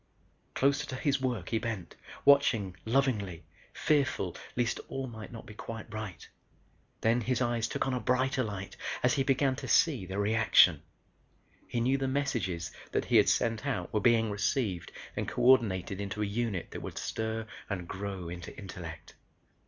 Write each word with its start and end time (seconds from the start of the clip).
Closer 0.55 0.87
to 0.87 0.95
his 0.95 1.21
work 1.21 1.49
he 1.49 1.59
bent, 1.59 1.95
watching 2.25 2.75
lovingly, 2.85 3.43
fearful 3.71 4.35
least 4.55 4.79
all 4.87 5.05
might 5.05 5.31
not 5.31 5.45
be 5.45 5.53
quite 5.53 5.93
right. 5.93 6.27
Then 7.01 7.21
his 7.21 7.39
eyes 7.39 7.67
took 7.67 7.85
on 7.85 7.93
a 7.93 7.99
brighter 7.99 8.41
light 8.43 8.75
as 9.03 9.13
he 9.13 9.21
began 9.21 9.55
to 9.57 9.67
see 9.67 10.07
the 10.07 10.17
reaction. 10.17 10.81
He 11.67 11.79
knew 11.81 11.99
the 11.99 12.07
messages 12.07 12.71
that 12.91 13.05
he 13.05 13.17
had 13.17 13.29
sent 13.29 13.67
out 13.67 13.93
were 13.93 13.99
being 14.01 14.31
received 14.31 14.91
and 15.15 15.27
coordinated 15.27 16.01
into 16.01 16.23
a 16.23 16.25
unit 16.25 16.71
that 16.71 16.81
would 16.81 16.97
stir 16.97 17.45
and 17.69 17.87
grow 17.87 18.27
into 18.27 18.57
intellect. 18.57 19.13